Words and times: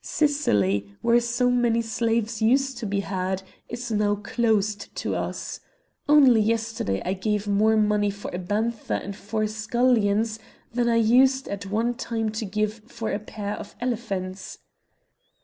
Sicily, 0.03 0.95
where 1.03 1.19
so 1.19 1.51
many 1.51 1.79
slaves 1.83 2.41
used 2.41 2.75
to 2.79 2.87
be 2.87 3.01
had, 3.01 3.43
is 3.69 3.91
now 3.91 4.15
closed 4.15 4.95
to 4.95 5.15
us! 5.15 5.59
Only 6.09 6.41
yesterday 6.41 7.03
I 7.05 7.13
gave 7.13 7.47
more 7.47 7.77
money 7.77 8.09
for 8.09 8.31
a 8.33 8.39
bather 8.39 8.95
and 8.95 9.15
four 9.15 9.45
scullions 9.45 10.39
than 10.73 10.89
I 10.89 10.95
used 10.95 11.47
at 11.49 11.67
one 11.67 11.93
time 11.93 12.31
to 12.31 12.45
give 12.45 12.81
for 12.87 13.11
a 13.11 13.19
pair 13.19 13.53
of 13.53 13.75
elephants!" 13.79 14.57